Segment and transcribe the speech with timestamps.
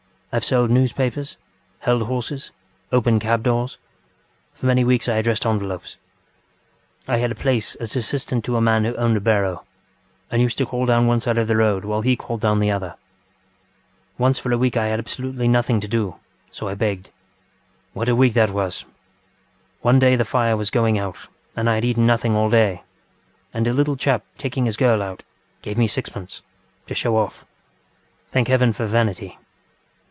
[0.33, 1.35] I have sold newspapers,
[1.79, 2.53] held horses,
[2.89, 3.77] opened cab doors.
[4.53, 5.97] For many weeks I addressed envelopes.
[7.05, 9.65] I had a place as assistant to a man who owned a barrow,
[10.31, 12.71] and used to call down one side of the road while he called down the
[12.71, 12.95] other.
[14.17, 16.15] ŌĆ£Once for a week I had absolutely nothing to do,
[16.61, 17.09] and I begged.
[17.91, 18.85] What a week that was!
[19.81, 21.17] One day the fire was going out
[21.57, 22.83] and I had eaten nothing all day,
[23.53, 25.23] and a little chap taking his girl out,
[25.61, 26.41] gave me sixpenceŌĆöto
[26.93, 27.43] show off.
[28.31, 29.37] Thank heaven for vanity!